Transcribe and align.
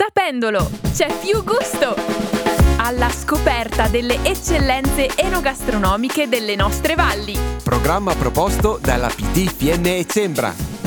Sapendolo, 0.00 0.70
c'è 0.94 1.12
più 1.18 1.42
gusto! 1.42 1.96
Alla 2.76 3.10
scoperta 3.10 3.88
delle 3.88 4.22
eccellenze 4.22 5.08
enogastronomiche 5.16 6.28
delle 6.28 6.54
nostre 6.54 6.94
valli. 6.94 7.36
Programma 7.64 8.14
proposto 8.14 8.78
dalla 8.80 9.08
PT 9.08 9.52
Fiemme 9.52 9.98
e 9.98 10.06
Sembra. 10.08 10.77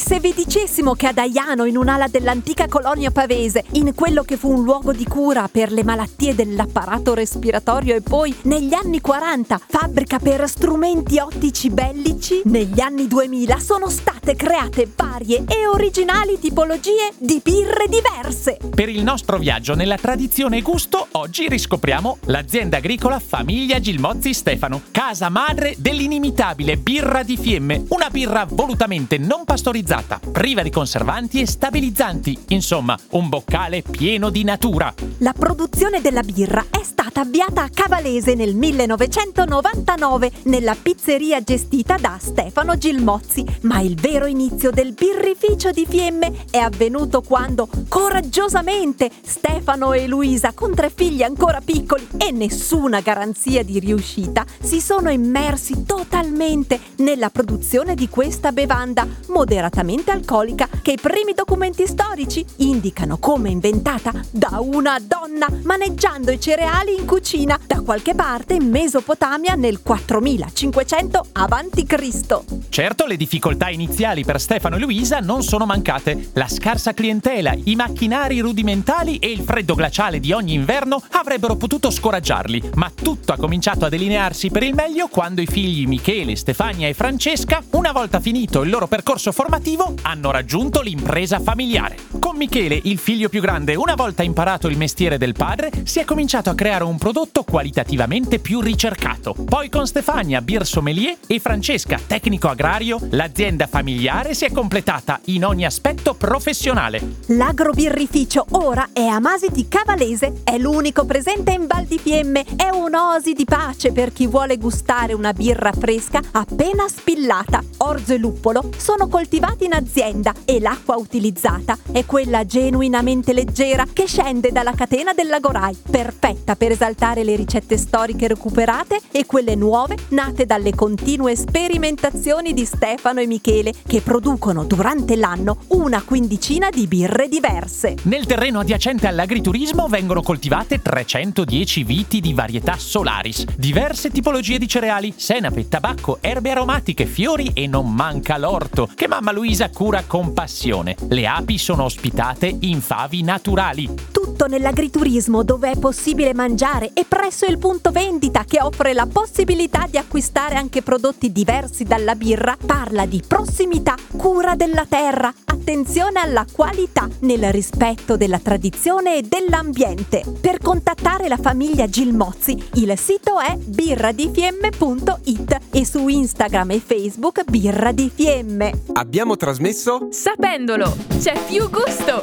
Se 0.00 0.18
vi 0.18 0.32
dicessimo 0.34 0.94
che 0.94 1.06
ad 1.06 1.18
Aiano, 1.18 1.66
in 1.66 1.76
un'ala 1.76 2.08
dell'antica 2.08 2.66
colonia 2.66 3.10
pavese, 3.10 3.64
in 3.72 3.94
quello 3.94 4.22
che 4.22 4.38
fu 4.38 4.50
un 4.50 4.64
luogo 4.64 4.92
di 4.92 5.04
cura 5.04 5.46
per 5.46 5.70
le 5.70 5.84
malattie 5.84 6.34
dell'apparato 6.34 7.12
respiratorio 7.12 7.94
e 7.94 8.00
poi, 8.00 8.34
negli 8.44 8.72
anni 8.72 9.00
40, 9.00 9.60
fabbrica 9.68 10.18
per 10.18 10.48
strumenti 10.48 11.18
ottici 11.18 11.68
bellici, 11.68 12.40
negli 12.46 12.80
anni 12.80 13.06
2000 13.06 13.60
sono 13.60 13.88
state 13.88 14.34
create 14.34 14.90
varie 14.96 15.44
e 15.46 15.66
originali 15.66 16.40
tipologie 16.40 17.12
di 17.18 17.40
birre 17.44 17.86
diverse. 17.86 18.56
Per 18.74 18.88
il 18.88 19.04
nostro 19.04 19.36
viaggio 19.36 19.74
nella 19.74 19.96
tradizione 19.96 20.56
e 20.56 20.62
gusto, 20.62 21.06
oggi 21.12 21.46
riscopriamo 21.46 22.18
l'azienda 22.24 22.78
agricola 22.78 23.20
Famiglia 23.20 23.78
Gilmozzi 23.78 24.32
Stefano, 24.32 24.80
casa 24.90 25.28
madre 25.28 25.74
dell'inimitabile 25.78 26.78
birra 26.78 27.22
di 27.22 27.36
Fiemme, 27.36 27.84
una 27.88 28.08
birra 28.08 28.46
volutamente 28.48 29.18
non 29.18 29.44
pastorizzata 29.44 29.89
pasteurizzata, 29.90 30.20
priva 30.30 30.62
di 30.62 30.70
conservanti 30.70 31.40
e 31.40 31.46
stabilizzanti. 31.46 32.38
Insomma, 32.48 32.96
un 33.10 33.28
boccale 33.28 33.82
pieno 33.82 34.30
di 34.30 34.44
natura. 34.44 34.94
La 35.18 35.32
produzione 35.32 36.00
della 36.00 36.22
birra 36.22 36.64
è 36.70 36.82
stata 36.82 37.22
avviata 37.22 37.62
a 37.62 37.68
Cavalese 37.68 38.34
nel 38.34 38.54
1999 38.54 40.30
nella 40.44 40.76
pizzeria 40.80 41.42
gestita 41.42 41.96
da 41.96 42.16
Stefano 42.20 42.78
Gilmozzi, 42.78 43.44
ma 43.62 43.80
il 43.80 43.96
vero 43.96 44.26
inizio 44.26 44.70
del 44.70 44.92
birrificio 44.92 45.72
di 45.72 45.86
Fiemme 45.88 46.44
è 46.50 46.58
avvenuto 46.58 47.22
quando, 47.22 47.68
coraggiosamente, 47.88 49.10
Stefano 49.22 49.92
e 49.92 50.06
Luisa, 50.06 50.52
con 50.52 50.74
tre 50.74 50.90
figli 50.94 51.22
ancora 51.22 51.60
piccoli 51.60 52.06
e 52.16 52.30
nessuna 52.30 53.00
garanzia 53.00 53.64
di 53.64 53.80
riuscita, 53.80 54.44
si 54.60 54.80
sono 54.80 55.10
immersi 55.10 55.84
totalmente 55.84 56.78
nella 56.96 57.30
produzione 57.30 57.94
di 57.94 58.08
questa 58.08 58.52
bevanda 58.52 59.06
moderata 59.28 59.69
moderatamente 59.70 60.10
alcolica 60.10 60.68
che 60.82 60.92
i 60.92 60.98
primi 61.00 61.32
documenti 61.32 61.86
storici 61.86 62.44
indicano 62.56 63.18
come 63.18 63.50
inventata 63.50 64.12
da 64.30 64.58
una 64.60 64.98
donna 65.00 65.46
maneggiando 65.62 66.32
i 66.32 66.40
cereali 66.40 66.96
in 66.98 67.06
cucina 67.06 67.58
da 67.66 67.80
qualche 67.80 68.14
parte 68.14 68.54
in 68.54 68.68
Mesopotamia 68.68 69.54
nel 69.54 69.80
4500 69.82 71.26
a.C. 71.32 72.68
Certo, 72.68 73.06
le 73.06 73.16
difficoltà 73.16 73.68
iniziali 73.68 74.24
per 74.24 74.40
Stefano 74.40 74.76
e 74.76 74.80
Luisa 74.80 75.20
non 75.20 75.42
sono 75.42 75.66
mancate. 75.66 76.30
La 76.34 76.48
scarsa 76.48 76.92
clientela, 76.92 77.54
i 77.64 77.76
macchinari 77.76 78.40
rudimentali 78.40 79.18
e 79.18 79.30
il 79.30 79.40
freddo 79.40 79.74
glaciale 79.74 80.18
di 80.18 80.32
ogni 80.32 80.54
inverno 80.54 81.00
avrebbero 81.12 81.56
potuto 81.56 81.90
scoraggiarli, 81.90 82.70
ma 82.74 82.90
tutto 82.92 83.32
ha 83.32 83.36
cominciato 83.36 83.84
a 83.84 83.88
delinearsi 83.88 84.50
per 84.50 84.64
il 84.64 84.74
meglio 84.74 85.08
quando 85.08 85.40
i 85.40 85.46
figli 85.46 85.86
Michele, 85.86 86.34
Stefania 86.36 86.88
e 86.88 86.94
Francesca, 86.94 87.62
una 87.70 87.92
volta 87.92 88.18
finito 88.20 88.62
il 88.62 88.70
loro 88.70 88.88
percorso 88.88 89.30
formativo, 89.30 89.58
formativo 89.60 89.94
hanno 90.02 90.30
raggiunto 90.30 90.80
l'impresa 90.80 91.38
familiare. 91.38 91.96
Con 92.18 92.36
Michele, 92.36 92.80
il 92.84 92.98
figlio 92.98 93.28
più 93.28 93.40
grande, 93.40 93.74
una 93.74 93.94
volta 93.94 94.22
imparato 94.22 94.68
il 94.68 94.78
mestiere 94.78 95.18
del 95.18 95.34
padre, 95.34 95.70
si 95.84 96.00
è 96.00 96.04
cominciato 96.04 96.48
a 96.48 96.54
creare 96.54 96.84
un 96.84 96.96
prodotto 96.96 97.42
qualitativamente 97.42 98.38
più 98.38 98.60
ricercato. 98.60 99.34
Poi 99.34 99.68
con 99.68 99.86
Stefania, 99.86 100.40
beer 100.40 100.64
sommelier, 100.64 101.16
e 101.26 101.38
Francesca, 101.38 102.00
tecnico 102.04 102.48
agrario, 102.48 102.98
l'azienda 103.10 103.66
familiare 103.66 104.32
si 104.34 104.46
è 104.46 104.52
completata 104.52 105.20
in 105.26 105.44
ogni 105.44 105.66
aspetto 105.66 106.14
professionale. 106.14 107.16
L'agrobirrificio 107.26 108.46
ora 108.52 108.88
è 108.92 109.04
a 109.04 109.20
Masiti 109.20 109.68
Cavalese, 109.68 110.40
è 110.42 110.56
l'unico 110.56 111.04
presente 111.04 111.52
in 111.52 111.66
Val 111.66 111.84
di 111.84 111.98
Fiemme, 111.98 112.44
è 112.56 112.70
un'osi 112.72 113.34
di 113.34 113.44
pace 113.44 113.92
per 113.92 114.12
chi 114.12 114.26
vuole 114.26 114.56
gustare 114.56 115.12
una 115.12 115.32
birra 115.32 115.72
fresca 115.72 116.20
appena 116.32 116.88
spillata. 116.88 117.62
Orzo 117.78 118.14
e 118.14 118.18
luppolo 118.18 118.70
sono 118.76 119.08
coltivati 119.08 119.49
coltivati 119.50 119.64
in 119.64 119.72
azienda 119.72 120.34
e 120.44 120.60
l'acqua 120.60 120.96
utilizzata 120.96 121.76
è 121.90 122.04
quella 122.04 122.44
genuinamente 122.44 123.32
leggera 123.32 123.86
che 123.92 124.06
scende 124.06 124.52
dalla 124.52 124.72
catena 124.72 125.12
del 125.12 125.28
Lagorai, 125.28 125.76
perfetta 125.90 126.56
per 126.56 126.72
esaltare 126.72 127.24
le 127.24 127.36
ricette 127.36 127.76
storiche 127.76 128.28
recuperate 128.28 129.00
e 129.10 129.26
quelle 129.26 129.54
nuove 129.54 129.96
nate 130.08 130.46
dalle 130.46 130.74
continue 130.74 131.34
sperimentazioni 131.36 132.52
di 132.52 132.64
Stefano 132.64 133.20
e 133.20 133.26
Michele 133.26 133.72
che 133.86 134.00
producono 134.00 134.64
durante 134.64 135.16
l'anno 135.16 135.58
una 135.68 136.02
quindicina 136.02 136.70
di 136.70 136.86
birre 136.86 137.28
diverse. 137.28 137.96
Nel 138.02 138.26
terreno 138.26 138.60
adiacente 138.60 139.06
all'agriturismo 139.06 139.88
vengono 139.88 140.22
coltivate 140.22 140.80
310 140.80 141.84
viti 141.84 142.20
di 142.20 142.34
varietà 142.34 142.76
Solaris, 142.76 143.44
diverse 143.56 144.10
tipologie 144.10 144.58
di 144.58 144.68
cereali, 144.68 145.12
senape, 145.16 145.68
tabacco, 145.68 146.18
erbe 146.20 146.50
aromatiche, 146.50 147.06
fiori 147.06 147.50
e 147.54 147.66
non 147.66 147.92
manca 147.92 148.38
l'orto, 148.38 148.88
che 148.94 149.08
mamma 149.08 149.32
Luisa 149.40 149.70
cura 149.70 150.04
con 150.06 150.34
passione. 150.34 150.94
Le 151.08 151.26
api 151.26 151.56
sono 151.56 151.84
ospitate 151.84 152.54
in 152.60 152.82
favi 152.82 153.22
naturali. 153.22 153.88
Tutto 154.12 154.46
nell'agriturismo 154.46 155.42
dove 155.42 155.70
è 155.70 155.78
possibile 155.78 156.34
mangiare 156.34 156.90
e 156.92 157.06
presso 157.08 157.46
il 157.46 157.56
punto 157.56 157.90
vendita 157.90 158.44
che 158.44 158.60
offre 158.60 158.92
la 158.92 159.06
possibilità 159.10 159.86
di 159.88 159.96
acquistare 159.96 160.56
anche 160.56 160.82
prodotti 160.82 161.32
diversi 161.32 161.84
dalla 161.84 162.16
birra, 162.16 162.54
parla 162.62 163.06
di 163.06 163.22
prossimità, 163.26 163.94
cura 164.14 164.56
della 164.56 164.84
terra, 164.86 165.32
attenzione 165.60 166.18
alla 166.18 166.46
qualità 166.50 167.06
nel 167.20 167.52
rispetto 167.52 168.16
della 168.16 168.38
tradizione 168.38 169.18
e 169.18 169.22
dell'ambiente. 169.22 170.24
Per 170.40 170.56
contattare 170.58 171.28
la 171.28 171.36
famiglia 171.36 171.86
Gilmozzi 171.86 172.56
il 172.74 172.98
sito 172.98 173.38
è 173.38 173.54
birradifiemme.it 173.56 175.58
e 175.70 175.84
su 175.84 176.08
Instagram 176.08 176.70
e 176.70 176.80
Facebook 176.80 177.44
Birra 177.44 177.92
di 177.92 178.10
Fiemme. 178.12 178.72
Abbiamo 178.94 179.36
trasmesso 179.36 180.08
Sapendolo, 180.10 180.96
c'è 181.18 181.38
più 181.46 181.68
gusto! 181.68 182.22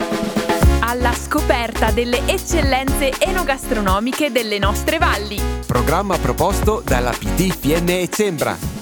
Alla 0.80 1.14
scoperta 1.14 1.92
delle 1.92 2.22
eccellenze 2.26 3.12
enogastronomiche 3.20 4.32
delle 4.32 4.58
nostre 4.58 4.98
valli. 4.98 5.40
Programma 5.66 6.18
proposto 6.18 6.82
dalla 6.84 7.12
PT 7.12 7.56
Fiemme 7.56 8.02
e 8.02 8.10
Sembra. 8.10 8.77